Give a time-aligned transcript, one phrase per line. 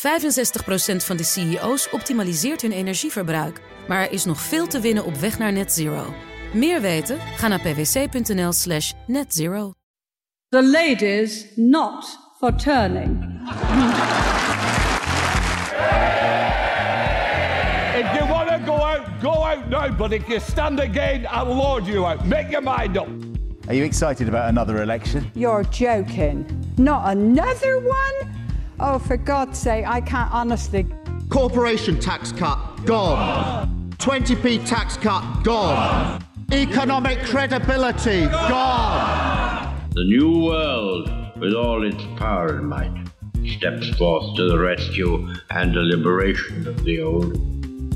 [0.00, 0.02] 65%
[0.96, 3.60] van de CEO's optimaliseert hun energieverbruik.
[3.88, 6.14] Maar er is nog veel te winnen op weg naar net zero.
[6.52, 7.18] Meer weten?
[7.36, 9.72] Ga naar pwc.nl slash netzero.
[10.48, 13.24] The ladies not for turning.
[17.94, 19.96] If you want to go out, go out now.
[19.96, 22.24] But if you stand again, I'll lord you out.
[22.24, 23.08] Make your mind up.
[23.66, 25.30] Are you excited about another election?
[25.34, 26.44] You're joking.
[26.76, 28.39] Not another one?
[28.82, 30.86] Oh, for God's sake, I can't honestly.
[31.28, 33.92] Corporation tax cut, gone.
[33.98, 36.24] 20p tax cut, gone.
[36.50, 39.88] Economic credibility, gone.
[39.90, 43.06] The new world, with all its power and might,
[43.58, 47.36] steps forth to the rescue and the liberation of the old.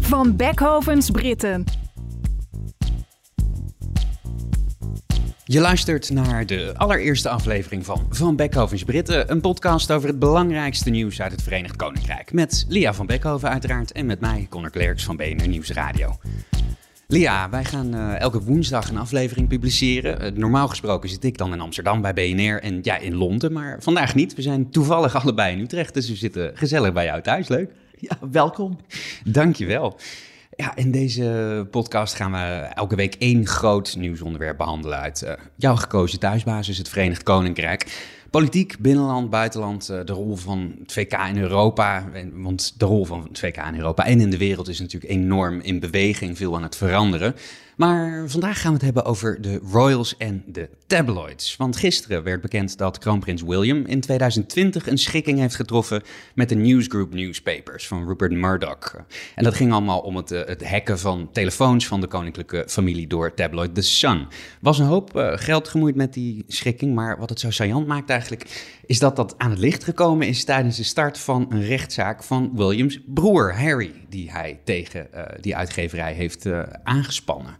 [0.01, 1.66] Van Beckhovens Britten.
[5.47, 10.91] Je luistert naar de allereerste aflevering van Van Beckhovens Britten, een podcast over het belangrijkste
[10.91, 12.33] nieuws uit het Verenigd Koninkrijk.
[12.33, 16.16] Met Lia van Beckhoven uiteraard en met mij, Conor Klerks van BNR Nieuws Radio.
[17.07, 20.24] Lia, wij gaan uh, elke woensdag een aflevering publiceren.
[20.24, 23.77] Uh, normaal gesproken zit ik dan in Amsterdam bij BNR en ja, in Londen, maar
[23.83, 24.35] vandaag niet.
[24.35, 27.49] We zijn toevallig allebei in Utrecht, dus we zitten gezellig bij jou thuis.
[27.49, 27.71] Leuk.
[27.99, 28.79] Ja, welkom.
[29.24, 29.96] Dankjewel.
[30.57, 32.38] Ja, in deze podcast gaan we
[32.74, 38.13] elke week één groot nieuwsonderwerp behandelen uit uh, jouw gekozen thuisbasis, het Verenigd Koninkrijk.
[38.30, 42.05] Politiek, binnenland, buitenland, uh, de rol van het VK in Europa.
[42.33, 45.61] Want de rol van het VK in Europa en in de wereld is natuurlijk enorm
[45.61, 47.35] in beweging, veel aan het veranderen.
[47.77, 51.57] Maar vandaag gaan we het hebben over de royals en de tabloids.
[51.57, 56.02] Want gisteren werd bekend dat kroonprins William in 2020 een schikking heeft getroffen
[56.35, 58.97] met de Newsgroup Newspapers van Rupert Murdoch.
[59.35, 63.35] En dat ging allemaal om het, het hacken van telefoons van de koninklijke familie door
[63.35, 64.27] tabloid The Sun.
[64.61, 68.11] Was een hoop uh, geld gemoeid met die schikking, maar wat het zo saillant maakt
[68.11, 72.22] eigenlijk, is dat dat aan het licht gekomen is tijdens de start van een rechtszaak
[72.22, 77.56] van Williams broer Harry, die hij tegen uh, die uitgeverij heeft uh, aangespannen.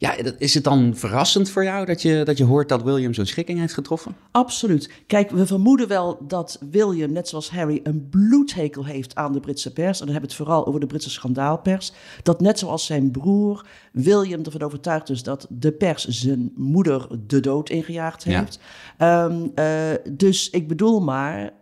[0.00, 3.26] Ja, is het dan verrassend voor jou dat je, dat je hoort dat William zo'n
[3.26, 4.16] schikking heeft getroffen?
[4.30, 4.90] Absoluut.
[5.06, 9.72] Kijk, we vermoeden wel dat William, net zoals Harry, een bloedhekel heeft aan de Britse
[9.72, 10.00] pers.
[10.00, 11.92] En dan hebben we het vooral over de Britse schandaalpers.
[12.22, 17.40] Dat net zoals zijn broer, William ervan overtuigd is dat de pers zijn moeder de
[17.40, 18.58] dood ingejaagd heeft.
[18.98, 19.24] Ja.
[19.24, 21.52] Um, uh, dus ik bedoel maar,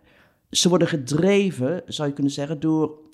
[0.50, 3.04] ze worden gedreven, zou je kunnen zeggen, door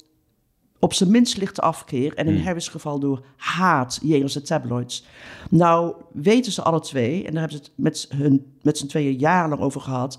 [0.83, 2.45] op zijn minst lichte afkeer en in hmm.
[2.45, 5.07] Harry's geval door haat jegens de tabloids.
[5.51, 9.19] Nou weten ze alle twee, en daar hebben ze het met, hun, met z'n tweeën
[9.19, 10.19] jarenlang over gehad,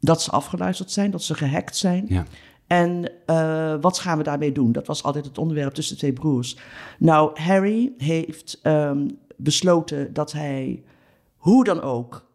[0.00, 2.04] dat ze afgeluisterd zijn, dat ze gehackt zijn.
[2.08, 2.24] Ja.
[2.66, 4.72] En uh, wat gaan we daarmee doen?
[4.72, 6.56] Dat was altijd het onderwerp tussen de twee broers.
[6.98, 10.82] Nou, Harry heeft um, besloten dat hij
[11.36, 12.28] hoe dan ook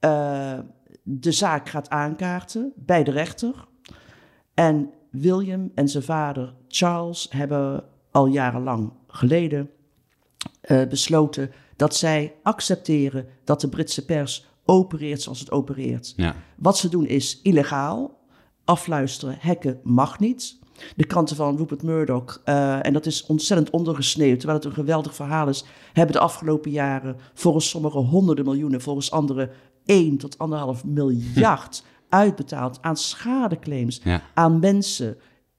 [0.00, 0.58] uh,
[1.02, 3.66] de zaak gaat aankaarten bij de rechter.
[4.54, 9.70] En William en zijn vader Charles hebben al jarenlang geleden
[10.64, 16.12] uh, besloten dat zij accepteren dat de Britse pers opereert zoals het opereert.
[16.16, 16.34] Ja.
[16.56, 18.16] Wat ze doen is illegaal.
[18.64, 20.58] Afluisteren, hacken mag niet.
[20.96, 25.14] De kranten van Rupert Murdoch, uh, en dat is ontzettend ondergesneeuwd, terwijl het een geweldig
[25.14, 29.50] verhaal is, hebben de afgelopen jaren volgens sommigen honderden miljoenen, volgens anderen
[29.84, 30.36] 1 tot
[30.80, 34.22] 1,5 miljard uitbetaald aan schadeclaims ja.
[34.34, 35.16] aan mensen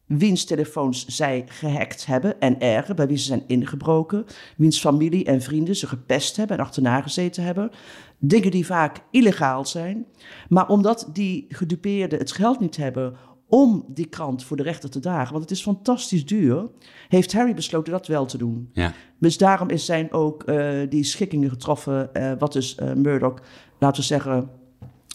[0.10, 4.26] wiens telefoons zij gehackt hebben en erger, bij wie ze zijn ingebroken,
[4.58, 7.72] wiens familie en vrienden ze gepest hebben en achterna gezeten hebben.
[8.18, 10.06] Dingen die vaak illegaal zijn,
[10.48, 13.16] maar omdat die gedupeerden het geld niet hebben
[13.48, 16.70] om die krant voor de rechter te dragen, want het is fantastisch duur,
[17.08, 18.70] heeft Harry besloten dat wel te doen.
[18.74, 18.94] Ja.
[19.20, 23.40] Dus daarom is zijn ook uh, die schikkingen getroffen, uh, wat dus uh, Murdoch,
[23.80, 24.50] laten we zeggen,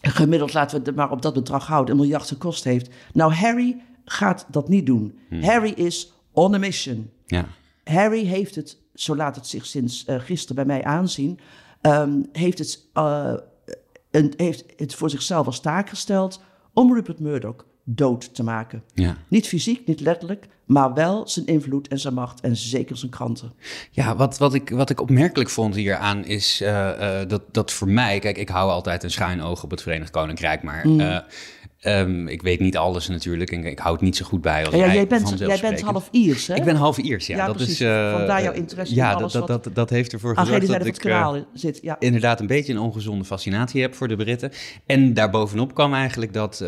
[0.01, 2.91] gemiddeld laten we het maar op dat bedrag houden, een miljard gekost heeft.
[3.13, 5.19] Nou, Harry gaat dat niet doen.
[5.29, 5.43] Hmm.
[5.43, 7.11] Harry is on a mission.
[7.27, 7.47] Ja.
[7.85, 11.39] Harry heeft het, zo laat het zich sinds uh, gisteren bij mij aanzien,
[11.83, 13.35] um, heeft, het, uh,
[14.11, 16.43] een, heeft het voor zichzelf als taak gesteld
[16.73, 18.83] om Rupert Murdoch dood te maken.
[18.95, 19.17] Ja.
[19.29, 23.53] Niet fysiek, niet letterlijk, maar wel zijn invloed en zijn macht en zeker zijn kranten.
[23.91, 27.89] Ja, wat, wat, ik, wat ik opmerkelijk vond hieraan is uh, uh, dat, dat voor
[27.89, 31.01] mij, kijk, ik hou altijd een schuin oog op het Verenigd Koninkrijk, maar Mm.
[31.01, 31.17] uh,
[31.83, 34.75] um, ik weet niet alles natuurlijk en ik hou het niet zo goed bij als
[34.75, 36.55] ja, jij, jij, bent, jij bent half Iers, hè?
[36.55, 37.37] Ik ben half Iers, ja.
[37.37, 37.81] ja dat precies.
[37.81, 40.87] is, Vandaar jouw interesse ja, in alles dat, dat, dat, dat heeft ervoor gezorgd dat
[40.87, 41.79] ik kanaal zit.
[41.83, 41.97] Ja.
[41.99, 44.53] inderdaad een beetje een ongezonde fascinatie heb voor de Britten.
[44.87, 46.65] En daarbovenop kwam eigenlijk dat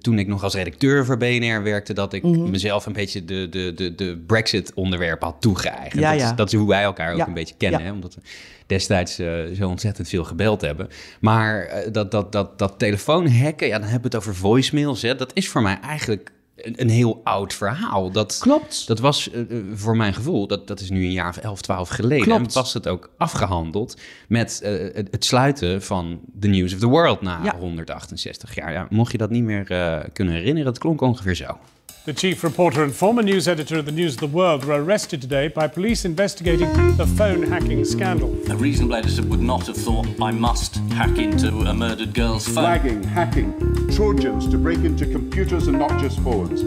[0.00, 2.32] toen ik nog als redacteur voor BNR werkte, dat ik Mhm.
[2.32, 2.50] mm -hmm.
[2.50, 6.02] mezelf een beetje de, de, de, de Brexit-onderwerpen had toegeëigend.
[6.02, 6.30] Ja, dat, ja.
[6.30, 7.26] Is, dat is hoe wij elkaar ook Ja.
[7.26, 7.92] een beetje kennen, hè?
[7.92, 8.20] omdat we
[8.66, 10.88] destijds uh, zo ontzettend veel gebeld hebben.
[11.20, 15.02] Maar uh, dat, dat, dat, dat telefoon hacken, ja, dan hebben we het over voicemails.
[15.02, 15.16] Hè?
[15.16, 18.10] Dat is voor mij eigenlijk een, een heel oud verhaal.
[18.10, 18.86] Dat, Klopt.
[18.86, 21.88] Dat was uh, voor mijn gevoel, dat, dat is nu een jaar of 11, 12
[21.88, 22.24] geleden.
[22.24, 22.46] Klopt.
[22.46, 23.96] En was het ook afgehandeld
[24.28, 27.56] met uh, het, het, sluiten van The News of the World na Ja.
[27.58, 28.72] 168 jaar.
[28.72, 31.58] Ja, mocht je dat niet meer uh, kunnen herinneren, het klonk ongeveer zo.
[32.04, 35.20] The chief reporter and former news editor of the News of the World were arrested
[35.20, 38.36] today by police investigating the phone hacking scandal.
[38.50, 42.54] A reasonable editor would not have thought I must hack into a murdered girl's phone.
[42.54, 43.52] Flagging, hacking,
[43.94, 46.64] Trojans to break into computers and not just phones.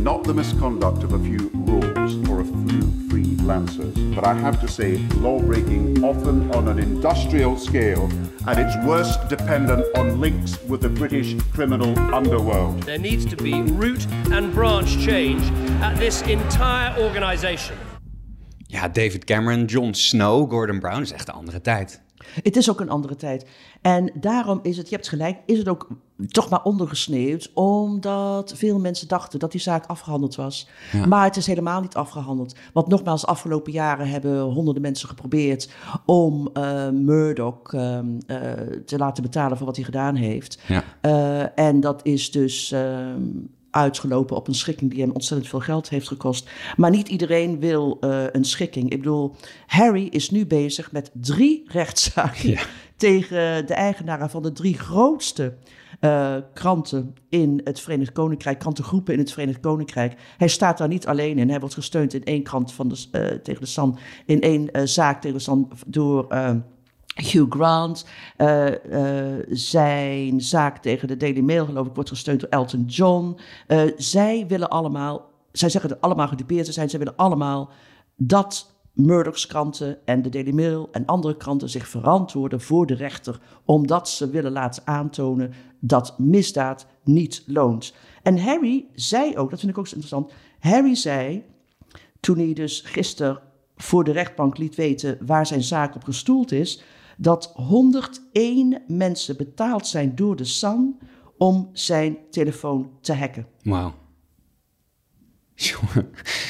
[0.00, 1.85] Not the misconduct of a few rogues or a few
[3.46, 8.08] freelancers, but I have to say, law breaking often on an industrial scale,
[8.46, 12.82] at its worst dependent on links with the British criminal underworld.
[12.82, 15.42] There needs to be root and branch change
[15.80, 17.76] at this entire organisation.
[18.68, 22.00] Ja, David Cameron, Jon Snow, Gordon Brown is echt een andere tijd.
[22.42, 23.46] Het is ook een andere tijd.
[23.80, 25.88] En daarom is het, je hebt gelijk, is het ook
[26.28, 27.50] toch maar ondergesneeuwd.
[27.54, 30.68] Omdat veel mensen dachten dat die zaak afgehandeld was.
[30.92, 31.06] Ja.
[31.06, 32.56] Maar het is helemaal niet afgehandeld.
[32.72, 35.70] Want nogmaals, de afgelopen jaren hebben honderden mensen geprobeerd
[36.04, 38.52] om uh, Murdoch uh, uh,
[38.86, 40.58] te laten betalen voor wat hij gedaan heeft.
[40.66, 40.84] Ja.
[41.02, 43.22] Uh, en dat is dus ehm,
[43.76, 46.50] uitgelopen op een schikking die hem ontzettend veel geld heeft gekost.
[46.76, 48.90] Maar niet iedereen wil uh, een schikking.
[48.90, 49.34] Ik bedoel,
[49.66, 52.60] Harry is nu bezig met drie rechtszaken Ja.
[52.96, 55.54] tegen de eigenaren van de drie grootste
[56.00, 60.14] uh, kranten in het Verenigd Koninkrijk, krantengroepen in het Verenigd Koninkrijk.
[60.36, 61.50] Hij staat daar niet alleen in.
[61.50, 63.92] Hij wordt gesteund in één krant van de, uh, tegen de
[64.26, 66.26] in één uh, zaak tegen de Sun door.
[67.16, 68.06] Hugh Grant,
[68.38, 73.38] uh, uh, zijn zaak tegen de Daily Mail, geloof ik, wordt gesteund door Elton John.
[73.68, 77.70] Uh, zij willen allemaal, zij zeggen er allemaal gedupeerd zijn, zij willen allemaal
[78.16, 83.40] dat Murdoch's kranten en de Daily Mail en andere kranten zich verantwoorden voor de rechter,
[83.64, 87.94] omdat ze willen laten aantonen dat misdaad niet loont.
[88.22, 91.44] En Harry zei ook, dat vind ik ook zo interessant, Harry zei,
[92.20, 93.40] toen hij dus gisteren
[93.76, 96.82] voor de rechtbank liet weten waar zijn zaak op gestoeld is,
[97.16, 100.98] dat 101 mensen betaald zijn door de Sun
[101.38, 103.46] om zijn telefoon te hacken.
[103.62, 103.94] Wauw.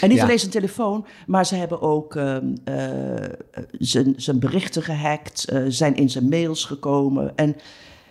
[0.00, 0.24] En niet Ja.
[0.24, 3.14] alleen zijn telefoon, maar ze hebben ook ehm, eh,
[3.70, 7.36] zijn, zijn berichten gehackt, eh, zijn in zijn mails gekomen.
[7.36, 7.56] En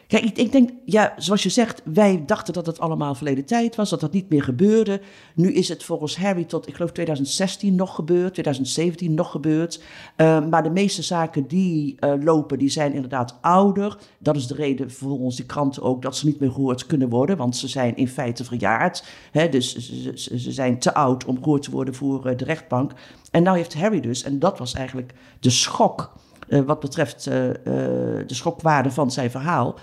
[0.08, 3.76] kijk, ik, ik denk, ja, zoals je zegt, wij dachten dat het allemaal verleden tijd
[3.76, 5.02] was, dat dat niet meer gebeurde.
[5.36, 9.84] Nu is het volgens Harry tot, ik geloof 2016 nog gebeurd, 2017 nog gebeurd.
[10.16, 13.98] Eh, maar de meeste zaken die eh, lopen, die zijn inderdaad ouder.
[14.18, 17.38] Dat is de reden volgens de kranten ook dat ze niet meer gehoord kunnen worden,
[17.38, 19.04] want ze zijn in feite verjaard.
[19.32, 19.76] Hè, dus
[20.16, 22.92] ze, zijn te oud om gehoord te worden voor eh, de rechtbank.
[23.32, 26.14] En nou heeft Harry dus, en dat was eigenlijk de schok
[26.48, 29.76] eh, wat betreft de schokwaarde van zijn verhaal.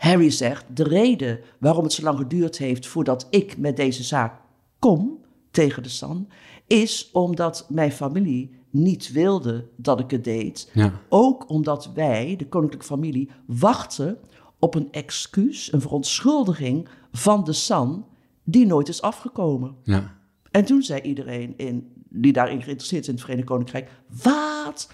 [0.00, 4.40] Harry zegt, de reden waarom het zo lang geduurd heeft voordat ik met deze zaak
[4.78, 5.18] kom
[5.50, 6.28] tegen de San,
[6.66, 10.70] is omdat mijn familie niet wilde dat ik het deed.
[10.72, 10.92] Ja.
[11.08, 14.18] Ook omdat wij, de koninklijke familie, wachten
[14.58, 18.06] op een excuus, een verontschuldiging van de San,
[18.44, 19.76] die nooit is afgekomen.
[19.82, 20.16] Ja.
[20.50, 23.90] En toen zei iedereen in, die daarin geïnteresseerd is in het Verenigd Koninkrijk:
[24.22, 24.90] Wat?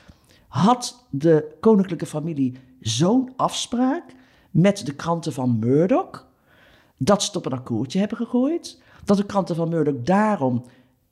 [0.49, 4.15] Had de koninklijke familie zo'n afspraak
[4.57, 6.27] met de kranten van Murdoch?
[6.97, 8.83] Dat ze het op een akkoordje hebben gegooid?
[9.05, 10.65] Dat de kranten van Murdoch daarom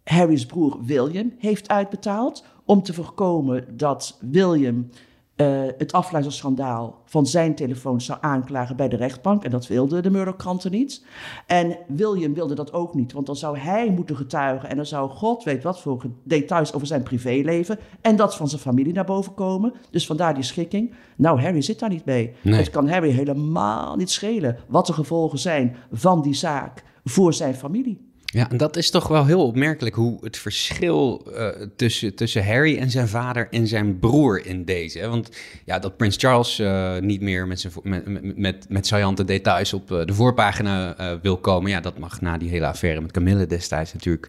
[0.05, 2.45] Harry's broer William heeft uitbetaald?
[2.65, 4.89] Om te voorkomen dat William
[5.37, 9.45] eh, het afluisterschandaal van zijn telefoon zou aanklagen bij de rechtbank.
[9.45, 11.05] En dat wilden de Murdoch-kranten niet.
[11.47, 14.69] En William wilde dat ook niet, want dan zou hij moeten getuigen.
[14.69, 18.61] En dan zou God weet wat voor details over zijn privéleven en dat van zijn
[18.61, 19.73] familie naar boven komen.
[19.91, 20.95] Dus vandaar die schikking.
[21.17, 22.35] Nou, Harry zit daar niet mee.
[22.43, 22.55] Nee.
[22.55, 27.55] Het kan Harry helemaal niet schelen wat de gevolgen zijn van die zaak voor zijn
[27.55, 28.13] familie.
[28.35, 32.79] Ja, en dat is toch wel heel opmerkelijk hoe het verschil eh, tussen, tussen Harry
[32.79, 34.99] en zijn vader en zijn broer in deze.
[34.99, 35.09] Hè?
[35.09, 35.31] Want
[35.65, 39.93] ja, dat Prins Charles eh, niet meer met, zijn, met, met, met, saillante details op
[39.93, 43.93] eh, de voorpagina wil komen, ja, dat mag na die hele affaire met Camille destijds
[43.93, 44.29] natuurlijk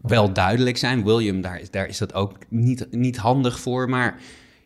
[0.00, 1.04] wel duidelijk zijn.
[1.04, 4.18] William, daar, is- daar is dat ook niet, niet handig voor, maar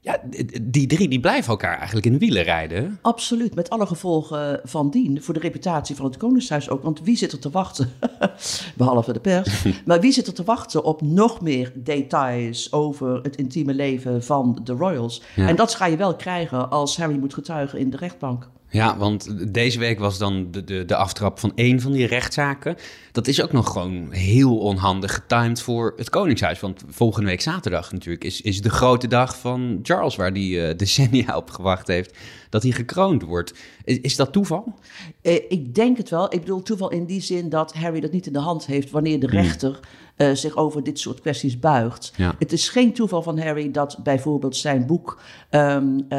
[0.03, 0.21] ja,
[0.63, 2.99] die drie die blijven elkaar eigenlijk in de wielen rijden.
[3.03, 5.23] Absoluut, met alle gevolgen van dien.
[5.23, 6.83] Voor de reputatie van het Koningshuis ook.
[6.83, 7.93] Want wie zit er te wachten?
[8.77, 9.65] Behalve de pers.
[9.87, 14.61] maar wie zit er te wachten op nog meer details over het intieme leven van
[14.65, 15.23] de royals?
[15.37, 15.49] Ja.
[15.49, 18.49] En dat ga je wel krijgen als Harry moet getuigen in de rechtbank.
[18.71, 22.77] Ja, want deze week was dan de, de, de aftrap van één van die rechtszaken.
[23.13, 26.61] Dat is ook nog gewoon heel onhandig getimed voor het Koningshuis.
[26.61, 30.77] Want volgende week zaterdag natuurlijk is, is de grote dag van Charles, waar die eh,
[30.77, 32.17] decennia op gewacht heeft.
[32.51, 33.55] Dat hij gekroond wordt.
[33.85, 34.75] Is, is dat toeval?
[35.23, 36.35] Eh, ik denk het wel.
[36.35, 39.21] Ik bedoel toeval in die zin dat Harry dat niet in de hand heeft wanneer
[39.21, 39.39] de Hmm.
[39.39, 39.81] rechter
[40.17, 42.13] eh, zich over dit soort kwesties buigt.
[42.17, 42.35] Ja.
[42.39, 46.19] Het is geen toeval van Harry dat bijvoorbeeld zijn boek ehm, eh,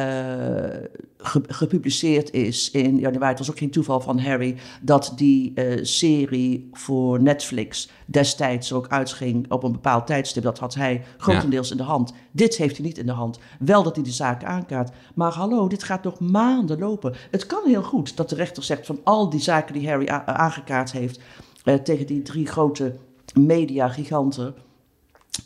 [1.18, 3.30] ge- gepubliceerd is in januari.
[3.30, 9.52] Het was ook geen toeval van Harry dat die serie voor Netflix destijds ook uitging
[9.52, 10.44] op een bepaald tijdstip.
[10.44, 12.14] Dat had hij grotendeels in de hand.
[12.32, 13.40] Dit heeft hij niet in de hand.
[13.60, 14.92] Wel dat hij de zaak aankaart.
[15.16, 17.14] Maar hallo, dit gaat nog maanden lopen.
[17.32, 20.92] Het kan heel goed dat de rechter zegt van al die zaken die Harry aangekaart
[20.92, 21.20] heeft
[21.64, 22.96] eh, tegen die drie grote
[23.34, 24.54] mediagiganten.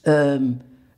[0.02, 0.44] Ehm,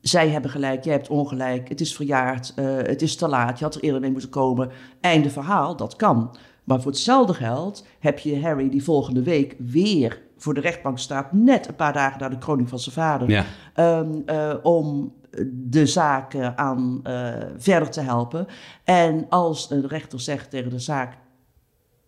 [0.02, 3.66] zij hebben gelijk, jij hebt ongelijk, het is verjaard, eh, het is te laat, je
[3.66, 4.70] had er eerder mee moeten komen.
[5.02, 6.36] Einde verhaal, dat kan.
[6.64, 11.32] Maar voor hetzelfde geld heb je Harry die volgende week weer voor de rechtbank staat,
[11.34, 13.46] net een paar dagen na de kroning van zijn vader, Ja.
[13.74, 15.14] ehm, eh, om
[15.52, 18.48] de zaak eh, aan eh, verder te helpen.
[18.84, 21.18] En als een rechter zegt tegen de zaak,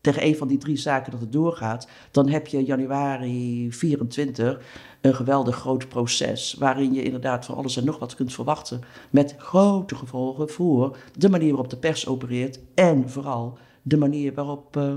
[0.02, 4.62] tegen een van die drie zaken dat het doorgaat, dan heb je januari 24
[5.02, 6.56] een geweldig groot proces.
[6.60, 8.82] Waarin je inderdaad van alles en nog wat kunt verwachten.
[9.10, 12.60] Met grote gevolgen voor de manier waarop de pers opereert.
[12.74, 14.94] En vooral de manier waarop eh,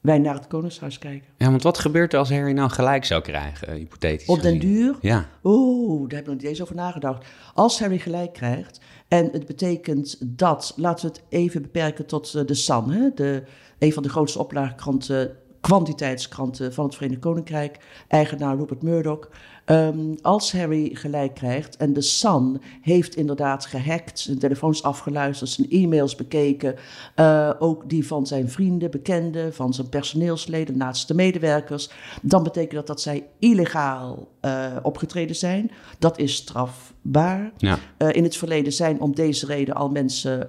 [0.00, 1.28] wij naar het Koningshuis kijken.
[1.36, 4.74] Ja, want wat gebeurt er als Harry nou gelijk zou krijgen, hypothetisch Op den gezien?
[4.74, 4.96] duur?
[5.00, 5.28] Ja.
[5.44, 7.26] Oeh, daar heb ik nog niet eens over nagedacht.
[7.54, 12.44] Als Harry gelijk krijgt, en het betekent dat, laten we het even beperken tot eh,
[12.46, 13.42] de Sun, hè, de,
[13.78, 17.78] een van de grootste oplaagkranten, kwantiteitskranten van het Verenigd Koninkrijk,
[18.08, 19.28] eigenaar Rupert Murdoch.
[19.68, 25.70] Ehm, als Harry gelijk krijgt en de Sun heeft inderdaad gehackt, zijn telefoons afgeluisterd, zijn
[25.70, 26.74] e-mails bekeken,
[27.14, 31.90] eh, ook die van zijn vrienden, bekenden, van zijn personeelsleden, naaste medewerkers,
[32.22, 35.70] dan betekent dat dat zij illegaal eh, opgetreden zijn.
[35.98, 37.52] Dat is strafbaar.
[37.56, 37.78] Ja.
[37.96, 40.48] Eh, in het verleden zijn om deze reden al mensen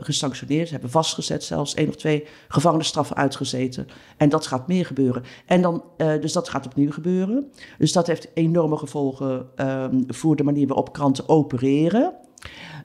[0.00, 3.86] gesanctioneerd, Ze hebben vastgezet, zelfs één of twee gevangenisstraffen uitgezeten.
[4.16, 5.22] En dat gaat meer gebeuren.
[5.46, 7.50] En dan, dus dat gaat opnieuw gebeuren.
[7.78, 12.14] Dus dat heeft enorme gevolgen ehm, voor de manier waarop kranten opereren.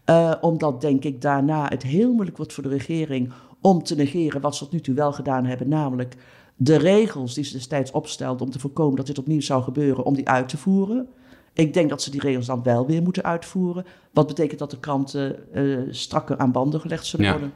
[0.05, 4.41] Eh, omdat, denk ik, daarna het heel moeilijk wordt voor de regering om te negeren
[4.41, 6.15] wat ze tot nu toe wel gedaan hebben, namelijk
[6.55, 10.13] de regels die ze destijds opstelden om te voorkomen dat dit opnieuw zou gebeuren, om
[10.15, 11.07] die uit te voeren.
[11.53, 13.85] Ik denk dat ze die regels dan wel weer moeten uitvoeren.
[14.13, 17.31] Wat betekent dat de kranten eh, strakker aan banden gelegd zullen Ja.
[17.31, 17.51] worden.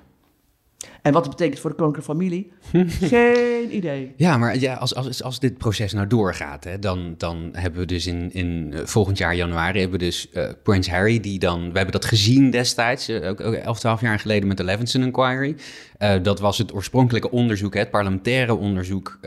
[1.07, 2.51] En wat het betekent voor de koninklijke familie?
[3.01, 4.13] Geen idee.
[4.15, 7.85] Ja, maar ja, als, als, als dit proces nou doorgaat, hè, dan, dan hebben we
[7.85, 11.59] dus in, in eh, volgend jaar januari hebben we dus eh, Prins Harry, die dan,
[11.59, 15.03] we hebben dat gezien destijds, eh, ook, ook 11, 12 jaar geleden met de Levinson
[15.03, 15.55] Inquiry.
[16.21, 19.19] Dat was het oorspronkelijke onderzoek, hè, het parlementaire onderzoek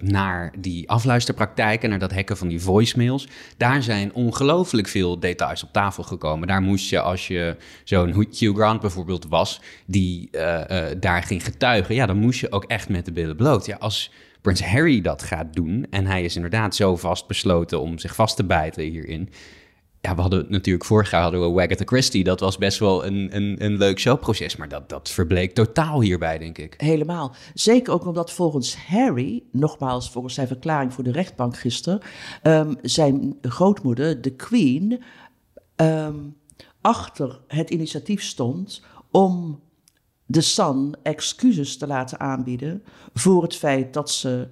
[0.00, 3.28] naar die afluisterpraktijken, naar dat hacken van die voicemails.
[3.56, 6.48] Daar zijn ongelooflijk veel details op tafel gekomen.
[6.48, 10.30] Daar moest je, als je zo'n Hugh Grant bijvoorbeeld was, die
[11.04, 13.66] daar ging getuigen, ja, dan moest je ook echt met de billen bloot.
[13.66, 17.98] Ja, als Prins Harry dat gaat doen en hij is inderdaad zo vast besloten om
[17.98, 19.28] zich vast te bijten hierin.
[20.00, 22.24] Ja, we hadden natuurlijk vorig jaar hadden we Christie.
[22.24, 26.38] Dat was best wel een, een, een leuk showproces, maar dat, dat verbleek totaal hierbij,
[26.38, 26.74] denk ik.
[26.76, 27.34] Helemaal.
[27.54, 32.00] Zeker ook omdat volgens Harry, nogmaals volgens zijn verklaring voor de rechtbank gisteren,
[32.42, 35.02] ehm, zijn grootmoeder, de Queen,
[35.76, 36.16] ehm,
[36.80, 39.60] achter het initiatief stond om
[40.26, 42.82] de Sun excuses te laten aanbieden
[43.14, 44.48] voor het feit dat ze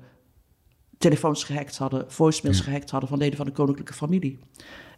[0.99, 4.39] telefoons gehackt hadden, voicemails gehackt hadden van leden van de koninklijke familie.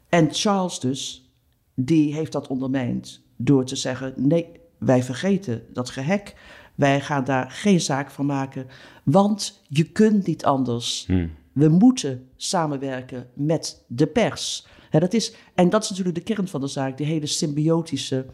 [0.09, 1.33] En Charles dus,
[1.75, 4.47] die heeft dat ondermijnd door te zeggen: nee,
[4.79, 6.35] wij vergeten dat gehack.
[6.75, 8.67] Wij gaan daar geen zaak van maken,
[9.05, 11.07] want je kunt niet anders.
[11.53, 14.67] We moeten samenwerken met de pers.
[14.91, 18.27] Dat is, en dat is natuurlijk de kern van de zaak, die hele symbiotische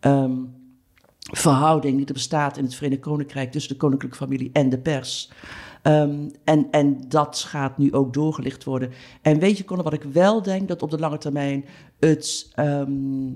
[0.00, 0.32] ehm,
[1.32, 5.30] verhouding die er bestaat in het Verenigd Koninkrijk tussen de koninklijke familie en de pers.
[5.82, 8.90] Ehm, en, en dat gaat nu ook doorgelicht worden.
[9.22, 11.64] En weet je, Conor, wat ik wel denk, dat op de lange termijn
[11.98, 13.32] het ehm,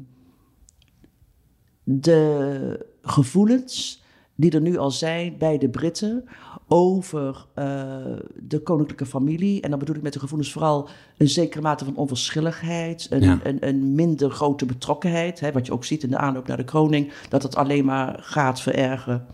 [1.82, 4.02] de gevoelens
[4.40, 6.24] die er nu al zijn bij de Britten
[6.68, 7.96] over eh,
[8.34, 9.60] de koninklijke familie.
[9.60, 13.38] En dan bedoel ik met de gevoelens vooral een zekere mate van onverschilligheid, een, Ja.
[13.42, 15.40] een, een minder grote betrokkenheid.
[15.40, 18.16] Hè, wat je ook ziet in de aanloop naar de kroning, dat het alleen maar
[18.20, 19.26] gaat verergeren.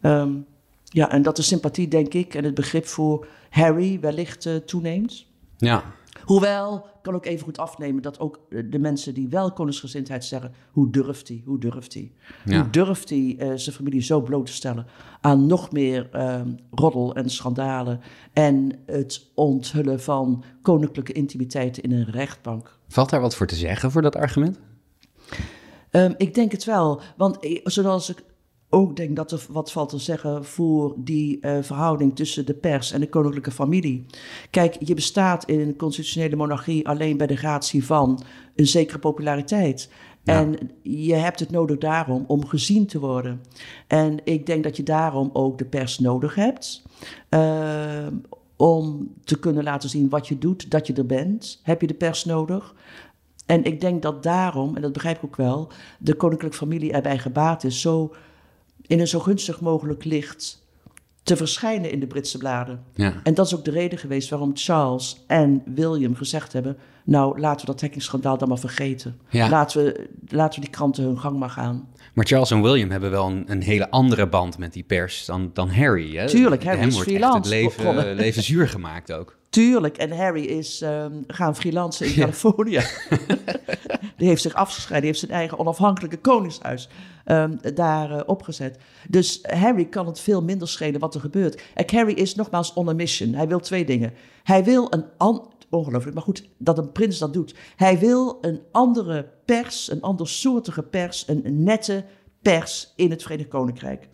[0.00, 0.30] Ehm,
[0.84, 5.24] ja, en dat de sympathie, denk ik, en het begrip voor Harry wellicht eh, toeneemt.
[5.56, 5.84] Ja.
[6.24, 10.24] Hoewel, ik kan ook even goed afnemen dat ook eh, de mensen die wel koningsgezindheid
[10.24, 12.12] zeggen, hoe durft hij, hoe durft hij?
[12.44, 12.60] Ja.
[12.60, 14.86] Hoe durft hij eh, zijn familie zo bloot te stellen
[15.20, 18.00] aan nog meer ehm, roddel en schandalen
[18.32, 22.78] en het onthullen van koninklijke intimiteiten in een rechtbank?
[22.88, 24.58] Valt daar wat voor te zeggen voor dat argument?
[25.90, 28.24] Ehm, ik denk het wel, want eh, zoals ik
[28.70, 32.92] ook denk dat er wat valt te zeggen voor die uh, verhouding tussen de pers
[32.92, 34.06] en de koninklijke familie.
[34.50, 38.22] Kijk, je bestaat in een constitutionele monarchie alleen bij de gratie van
[38.54, 39.90] een zekere populariteit.
[40.22, 40.40] Ja.
[40.40, 43.40] En je hebt het nodig daarom om gezien te worden.
[43.86, 46.82] En ik denk dat je daarom ook de pers nodig hebt.
[47.30, 48.06] Uh,
[48.56, 51.94] om te kunnen laten zien wat je doet, dat je er bent, heb je de
[51.94, 52.74] pers nodig.
[53.46, 55.68] En ik denk dat daarom, en dat begrijp ik ook wel,
[55.98, 58.14] de koninklijke familie erbij gebaat is zo
[58.86, 60.64] in een zo gunstig mogelijk licht
[61.22, 62.84] te verschijnen in de Britse bladen.
[62.94, 63.14] Ja.
[63.22, 67.66] En dat is ook de reden geweest waarom Charles en William gezegd hebben: Nou, laten
[67.66, 69.20] we dat hackingschandaal dan maar vergeten.
[69.28, 69.48] Ja.
[69.48, 71.88] Laten, we, laten we die kranten hun gang maar gaan.
[72.12, 75.50] Maar Charles en William hebben wel een, een hele andere band met die pers dan,
[75.52, 76.16] dan Harry.
[76.16, 76.26] Hè?
[76.26, 79.36] Tuurlijk, Harry Hem is wordt echt het leven, leven zuur gemaakt ook.
[79.56, 82.80] Tuurlijk, en Harry is ehm, gaan freelancen in Californië.
[84.18, 86.88] die heeft zich afgescheiden, die heeft zijn eigen onafhankelijke koningshuis
[87.24, 88.78] ehm, daar eh, opgezet.
[89.08, 91.62] Dus Harry kan het veel minder schelen wat er gebeurt.
[91.74, 93.34] Kijk, Harry is nogmaals on a mission.
[93.34, 94.12] Hij wil twee dingen.
[94.42, 95.04] Hij wil een
[95.70, 97.54] ongelooflijk, maar goed dat een prins dat doet.
[97.76, 102.04] Hij wil een andere pers, een andersoortige pers, een nette
[102.42, 104.08] pers in het Verenigd Koninkrijk.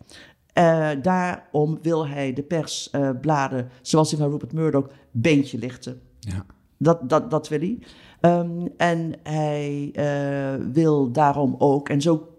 [0.57, 6.01] Uh, daarom wil hij de persbladen, zoals die van Rupert Murdoch, beentje lichten.
[6.19, 6.45] Ja.
[6.77, 7.79] Dat, dat, dat wil hij.
[8.21, 12.37] Um, en hij uh, wil daarom ook, en zo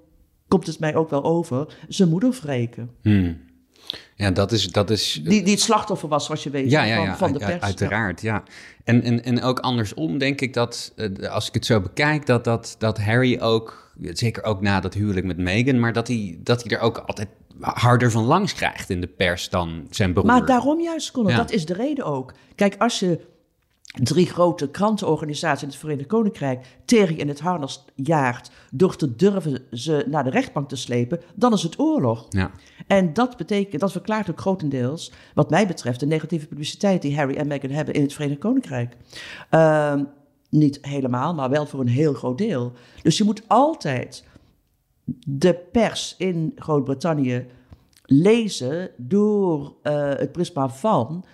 [0.48, 2.90] komt het mij ook wel over, zijn moeder wreken.
[3.02, 3.36] Hmm.
[4.16, 4.66] Ja, dat is...
[4.66, 7.32] Dat is die, die het slachtoffer was, zoals je weet, ja, ja, van, ja, van
[7.32, 7.60] de pers.
[7.60, 8.42] Uiteraard, ja.
[8.84, 12.44] En, en, en ook andersom denk ik dat, uh, als ik het zo bekijk, dat,
[12.44, 16.62] dat, dat Harry ook, zeker ook na dat huwelijk met Meghan, maar dat hij, dat
[16.62, 17.28] hij er ook altijd
[17.60, 20.26] harder van langs krijgt in de pers dan zijn broer.
[20.26, 21.36] Maar daarom juist, Ja.
[21.36, 22.32] dat is de reden ook.
[22.54, 23.20] Kijk, als je
[24.02, 29.62] drie grote krantenorganisaties in het Verenigd Koninkrijk tegen in het harnas jaagt door te durven
[29.70, 32.26] ze naar de rechtbank te slepen, dan is het oorlog.
[32.28, 32.50] Ja.
[32.86, 37.36] En dat betekent, dat verklaart ook grotendeels, wat mij betreft, de negatieve publiciteit die Harry
[37.36, 38.96] en Meghan hebben in het Verenigd Koninkrijk.
[39.50, 40.04] Ehm,
[40.50, 42.72] niet helemaal, maar wel voor een heel groot deel.
[43.02, 44.24] Dus je moet altijd
[45.26, 47.46] de pers in Groot-Brittannië
[48.06, 51.24] lezen door eh, het prisma van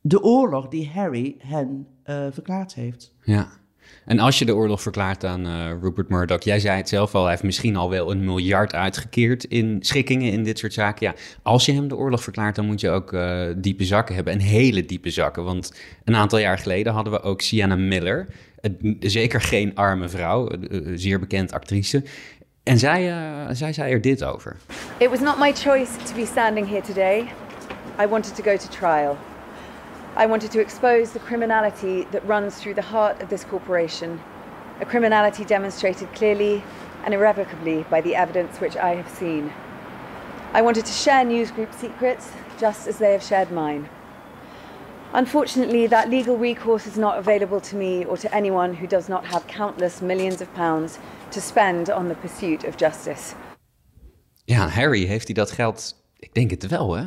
[0.00, 3.14] de oorlog die Harry hen eh, verklaard heeft.
[3.22, 3.60] Ja.
[4.04, 7.20] En als je de oorlog verklaart aan eh, Rupert Murdoch, jij zei het zelf al,
[7.20, 11.06] hij heeft misschien al wel een miljard uitgekeerd in schikkingen in dit soort zaken.
[11.06, 13.16] Ja, als je hem de oorlog verklaart, dan moet je ook
[13.56, 15.44] diepe zakken hebben en hele diepe zakken.
[15.44, 18.26] Want een aantal jaar geleden hadden we ook Sienna Miller,
[19.00, 20.48] zeker geen arme vrouw,
[20.94, 22.04] zeer bekend actrice.
[22.62, 24.56] En zij, eh, zij zei er dit over.
[24.96, 27.32] It was not my choice to be standing here today.
[28.00, 29.16] I wanted to go to trial.
[30.18, 34.20] I wanted to expose the criminality that runs through the heart of this corporation,
[34.80, 36.62] a criminality demonstrated clearly
[37.04, 39.50] and irrevocably by the evidence which I have seen.
[40.52, 43.88] I wanted to share news group secrets just as they have shared mine.
[45.14, 49.24] Unfortunately, that legal recourse is not available to me or to anyone who does not
[49.24, 50.98] have countless millions of pounds
[51.32, 53.34] to spend on the pursuit of justice.
[54.44, 56.04] Ja, Harry, heeft hij dat geld?
[56.18, 57.04] Ik denk het wel, hè?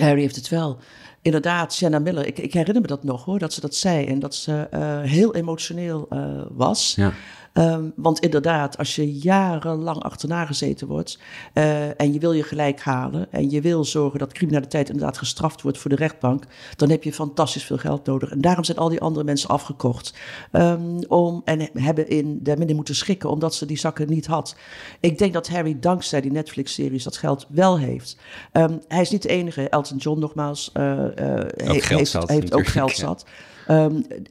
[0.00, 0.78] Harry heeft het wel.
[1.22, 4.18] Inderdaad, Sienna Miller, ik, ik herinner me dat nog hoor, dat ze dat zei en
[4.18, 6.94] dat ze eh, heel emotioneel eh, was.
[6.96, 7.12] Ja.
[7.58, 11.18] Ehm, want inderdaad, als je jarenlang achterna gezeten wordt
[11.52, 15.62] eh, en je wil je gelijk halen en je wil zorgen dat criminaliteit inderdaad gestraft
[15.62, 16.44] wordt voor de rechtbank,
[16.76, 18.30] dan heb je fantastisch veel geld nodig.
[18.30, 20.14] En daarom zijn al die andere mensen afgekocht.
[20.52, 24.56] Ehm, om, en hebben in de minder moeten schikken omdat ze die zakken niet had.
[25.00, 28.16] Ik denk dat Harry dankzij die Netflix-series dat geld wel heeft.
[28.52, 29.68] Ehm, hij is niet de enige.
[29.68, 33.24] Elton John nogmaals eh, eh, he- heeft, zat, heeft ook geld zat.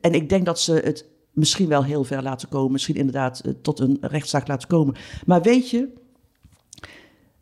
[0.01, 1.05] En ik denk dat ze het
[1.38, 2.71] misschien wel heel ver laten komen.
[2.71, 4.95] Misschien inderdaad eh, tot een rechtszaak laten komen.
[5.26, 5.89] Maar weet je,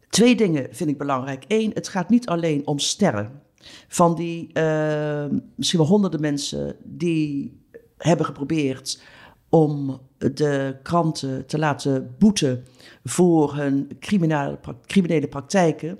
[0.10, 1.46] twee dingen vind ik belangrijk.
[1.48, 3.42] Eén, het gaat niet alleen om sterren.
[3.88, 7.60] Van die eh, misschien wel honderden mensen die
[7.98, 9.02] hebben geprobeerd
[9.50, 12.66] om de kranten te laten boeten
[13.04, 16.00] voor hun criminele, criminele praktijken,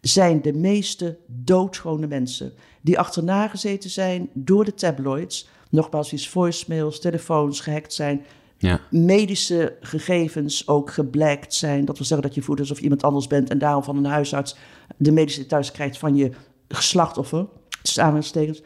[0.00, 5.48] zijn de meeste doodschone mensen die achterna gezeten zijn door de tabloids.
[5.76, 8.24] Nogmaals, die voicemails, telefoons gehackt zijn,
[8.58, 8.80] Ja.
[8.90, 11.84] medische gegevens ook geblackt zijn.
[11.84, 14.04] Dat wil zeggen dat je voelt alsof je iemand anders bent en daarom van een
[14.04, 14.56] huisarts
[14.96, 16.30] de medische details krijgt van je
[16.68, 17.46] slachtoffer.
[17.82, 18.62] tussen aanhalingstekens.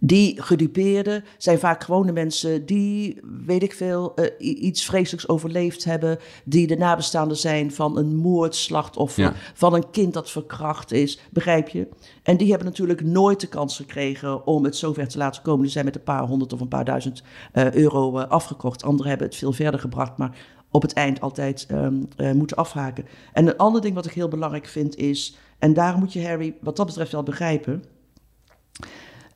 [0.00, 4.30] Die gedupeerden zijn vaak gewone mensen die, weet ik veel, eh,
[4.62, 6.18] iets vreselijks overleefd hebben.
[6.44, 9.32] Die de nabestaanden zijn van een moordslachtoffer, Ja.
[9.54, 11.18] van een kind dat verkracht is.
[11.30, 11.88] Begrijp je?
[12.22, 15.62] En die hebben natuurlijk nooit de kans gekregen om het zover te laten komen.
[15.62, 18.82] Die zijn met een paar honderd of een paar duizend eh, euro eh, afgekocht.
[18.84, 20.16] Anderen hebben het veel verder gebracht.
[20.16, 20.36] Maar
[20.70, 23.04] op het eind altijd ehm, eh, moeten afhaken.
[23.32, 26.54] En een ander ding wat ik heel belangrijk vind is, en daar moet je Harry
[26.60, 27.84] wat dat betreft wel begrijpen.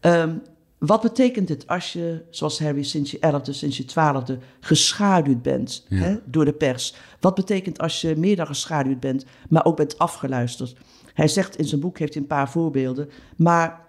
[0.00, 0.36] Ehm,
[0.78, 5.84] wat betekent het als je, zoals Harry, sinds je elfde, sinds je twaalfde, geschaduwd bent
[5.88, 5.96] Ja.
[5.98, 6.94] hè, door de pers?
[7.20, 10.76] Wat betekent als je meer dan geschaduwd bent, maar ook bent afgeluisterd?
[11.14, 13.86] Hij zegt in zijn boek, heeft hij een paar voorbeelden, maar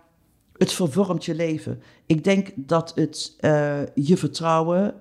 [0.57, 1.81] het vervormt je leven.
[2.05, 4.93] Ik denk dat het eh, je vertrouwen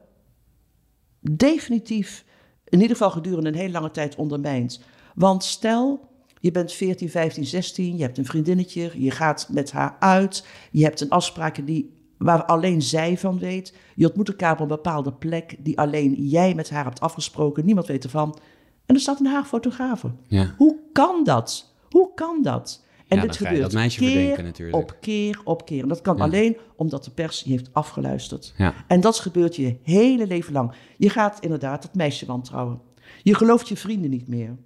[1.20, 2.24] definitief,
[2.64, 4.80] in ieder geval gedurende een hele lange tijd, ondermijnt.
[5.14, 6.07] Want stel,
[6.48, 10.82] je bent 14, 15, 16, je hebt een vriendinnetje, je gaat met haar uit, je
[10.82, 13.74] hebt een afspraak die, waar alleen zij van weet.
[13.94, 17.86] Je ontmoet elkaar op een bepaalde plek die alleen jij met haar hebt afgesproken, niemand
[17.86, 18.38] weet ervan.
[18.86, 20.10] En er staat een haar fotografe.
[20.26, 20.54] Ja.
[20.56, 21.74] Hoe kan dat?
[21.90, 22.84] Hoe kan dat?
[23.08, 24.76] En Ja, dit gebeurt dat meisje keer verdenken natuurlijk.
[24.76, 25.82] op keer op keer.
[25.82, 26.22] En dat kan Ja.
[26.22, 28.54] alleen omdat de pers je heeft afgeluisterd.
[28.56, 28.74] Ja.
[28.86, 30.72] En dat gebeurt je hele leven lang.
[30.96, 32.80] Je gaat inderdaad dat meisje wantrouwen.
[33.22, 34.56] Je gelooft je vrienden niet meer.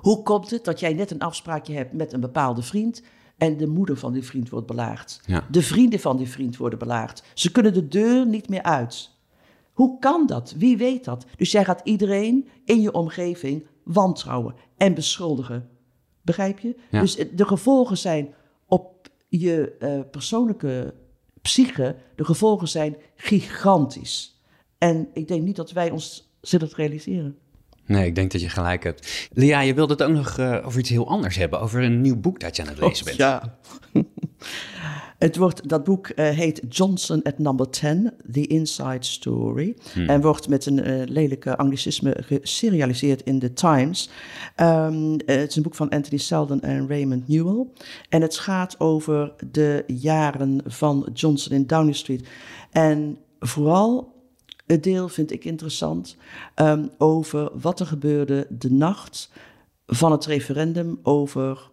[0.00, 3.02] Hoe komt het dat jij net een afspraakje hebt met een bepaalde vriend
[3.36, 5.20] en de moeder van die vriend wordt belaagd?
[5.26, 5.46] Ja.
[5.50, 7.22] De vrienden van die vriend worden belaagd.
[7.34, 9.10] Ze kunnen de deur niet meer uit.
[9.72, 10.54] Hoe kan dat?
[10.56, 11.26] Wie weet dat?
[11.36, 15.68] Dus jij gaat iedereen in je omgeving wantrouwen en beschuldigen.
[16.22, 16.76] Begrijp je?
[16.90, 17.00] Ja.
[17.00, 18.34] Dus de gevolgen zijn
[18.66, 20.94] op je eh, persoonlijke
[21.42, 24.42] psyche, de gevolgen zijn gigantisch.
[24.78, 27.38] En ik denk niet dat wij ons te realiseren.
[27.88, 29.28] Nee, ik denk dat je gelijk hebt.
[29.32, 31.60] Lia, je wilde het ook nog eh, over iets heel anders hebben.
[31.60, 33.16] Over een nieuw boek dat je aan het lezen bent.
[33.16, 33.58] Ja.
[35.18, 39.76] Het wordt, dat boek eh, heet Johnson at Number 10, The Inside Story.
[39.92, 40.08] Hmm.
[40.08, 44.10] En wordt met een eh, lelijke anglicisme geserialiseerd in The Times.
[44.54, 47.66] Ehm, eh, het is een boek van Anthony Seldon en Raymond Newell.
[48.08, 52.28] En het gaat over de jaren van Johnson in Downing Street.
[52.70, 54.16] En vooral
[54.68, 56.16] het deel vind ik interessant
[56.54, 59.30] ehm, over wat er gebeurde de nacht
[59.86, 61.70] van het referendum over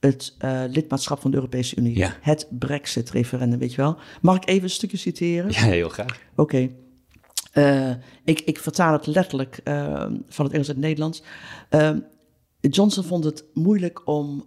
[0.00, 1.96] het eh, lidmaatschap van de Europese Unie.
[1.96, 2.16] Ja.
[2.20, 3.96] Het Brexit-referendum, weet je wel.
[4.20, 5.50] Mag ik even een stukje citeren?
[5.50, 6.20] Ja, heel graag.
[6.36, 6.68] Oké.
[7.52, 7.90] Eh,
[8.24, 11.22] ik, ik vertaal het letterlijk eh, van het Engels naar het Nederlands.
[11.68, 11.90] Eh,
[12.60, 14.46] Johnson vond het moeilijk om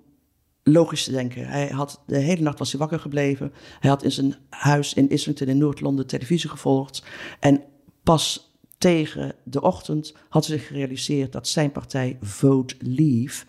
[0.63, 1.47] logisch te denken.
[1.47, 3.53] Hij had de hele nacht was hij wakker gebleven.
[3.79, 7.03] Hij had in zijn huis in Islington in Noord-Londen televisie gevolgd.
[7.39, 7.63] En
[8.03, 13.45] pas tegen de ochtend had hij zich gerealiseerd dat zijn partij Vote Leave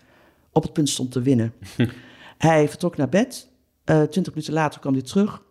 [0.51, 1.53] op het punt stond te winnen.
[2.37, 3.49] hij vertrok naar bed.
[3.83, 5.41] Eh, Twintig minuten later kwam hij terug.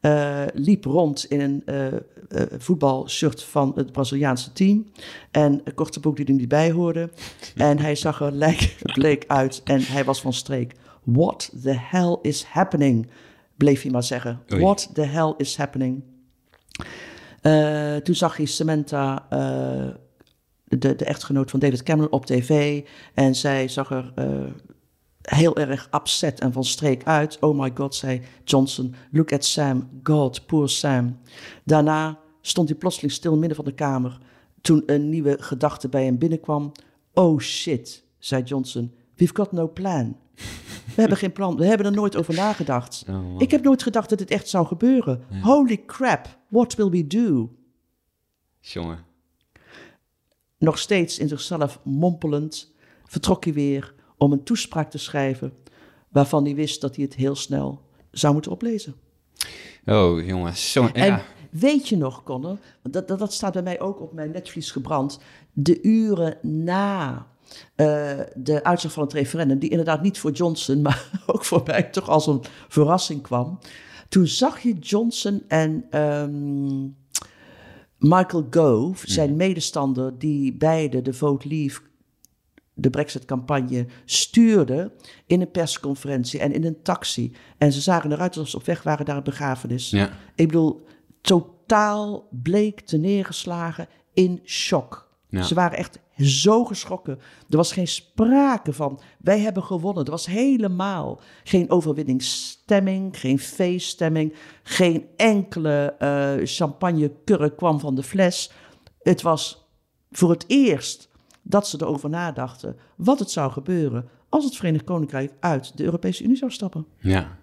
[0.00, 1.86] eh, liep rond in een eh,
[2.58, 4.86] voetbalshirt van het Braziliaanse team.
[5.30, 7.10] En een korte broek die er niet bij hoorde.
[7.56, 10.74] en hij zag er lijk, bleek uit en hij was van streek.
[11.02, 13.08] What the hell is happening?
[13.56, 14.40] Bleef hij maar zeggen.
[14.52, 14.62] Oei.
[14.62, 16.02] What the hell is happening?
[17.46, 19.94] Eh, toen zag hij Samantha, eh,
[20.64, 22.82] de, de echtgenoot van David Cameron, op tv.
[23.14, 24.26] En zij zag er eh,
[25.22, 27.38] heel erg upset en van streek uit.
[27.40, 28.94] Oh my god, zei Johnson.
[29.10, 29.88] Look at Sam.
[30.02, 31.18] God, poor Sam.
[31.64, 34.18] Daarna stond hij plotseling stil in midden van de kamer.
[34.60, 36.72] Toen een nieuwe gedachte bij hem binnenkwam.
[37.14, 38.94] Oh shit, zei Johnson.
[39.14, 40.16] We've got no plan.
[40.86, 41.56] We hebben geen plan.
[41.56, 43.04] We hebben er nooit over nagedacht.
[43.08, 43.34] Oh.
[43.38, 45.24] Ik heb nooit gedacht dat dit echt zou gebeuren.
[45.42, 47.50] Holy crap, what will we do?
[48.60, 49.04] Jongen.
[50.58, 55.52] Nog steeds in zichzelf mompelend vertrok hij weer om een toespraak te schrijven
[56.08, 58.94] waarvan hij wist dat hij het heel snel zou moeten oplezen.
[59.86, 60.56] Oh, jongen.
[60.56, 60.92] Zo, ja.
[60.92, 64.70] En weet je nog, Connor, dat, dat, dat staat bij mij ook op mijn netvlies
[64.70, 65.18] gebrand,
[65.52, 67.26] de uren na
[67.74, 71.82] eh, de uitslag van het referendum, die inderdaad niet voor Johnson, maar ook voor mij
[71.82, 73.58] toch als een verrassing kwam.
[74.08, 76.88] Toen zag je Johnson en ehm,
[77.98, 81.80] Michael Gove, zijn medestander, die beide de Vote Leave,
[82.74, 84.92] de Brexit-campagne, stuurden
[85.26, 87.32] in een persconferentie en in een taxi.
[87.58, 89.90] En ze zagen eruit alsof ze op weg waren naar een begrafenis.
[89.90, 90.10] Ja.
[90.34, 90.86] Ik bedoel,
[91.20, 95.05] totaal bleek te neergeslagen in shock.
[95.36, 95.42] Ja.
[95.42, 97.18] Ze waren echt zo geschrokken.
[97.50, 100.04] Er was geen sprake van, wij hebben gewonnen.
[100.04, 104.34] Er was helemaal geen overwinningsstemming, geen feeststemming.
[104.62, 108.50] Geen enkele eh champagnekurk kwam van de fles.
[109.02, 109.68] Het was
[110.10, 111.08] voor het eerst
[111.42, 116.24] dat ze erover nadachten wat het zou gebeuren als het Verenigd Koninkrijk uit de Europese
[116.24, 116.86] Unie zou stappen.
[116.98, 117.38] Ja.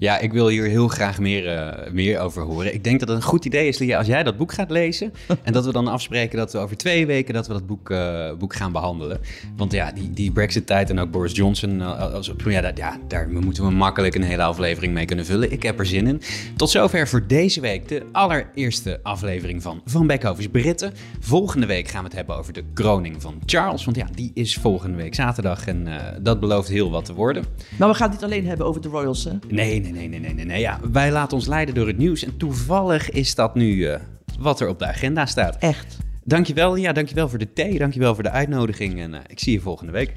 [0.00, 2.74] Ja, ik wil hier heel graag meer, uh, meer over horen.
[2.74, 5.12] Ik denk dat het een goed idee is, Lia, als jij dat boek gaat lezen.
[5.42, 8.32] en dat we dan afspreken dat we over twee weken dat we dat boek, uh,
[8.38, 9.20] boek gaan behandelen.
[9.56, 13.28] Want ja, die, die Brexit-tijd en ook Boris Johnson, uh, als, ja, dat, ja, daar
[13.28, 15.52] moeten we makkelijk een hele aflevering mee kunnen vullen.
[15.52, 16.20] Ik heb er zin in.
[16.56, 20.92] Tot zover voor deze week de allereerste aflevering van Van Beckhovens Britten.
[21.18, 23.84] Volgende week gaan we het hebben over de kroning van Charles.
[23.84, 25.88] Want ja, die is volgende week zaterdag en
[26.22, 27.44] dat belooft heel wat te worden.
[27.78, 29.32] Maar we gaan het niet alleen hebben over de Royals, hè?
[29.48, 30.60] Nee, nee nee, nee, nee, nee, nee.
[30.60, 32.24] Ja, wij laten ons leiden door het nieuws.
[32.24, 33.96] En toevallig is dat nu uh,
[34.38, 35.56] wat er op de agenda staat.
[35.56, 35.98] Echt.
[36.24, 37.78] Dankjewel, ja, dankjewel voor de thee.
[37.78, 39.00] Dankjewel voor de uitnodiging.
[39.00, 40.16] En uh, ik zie je volgende week.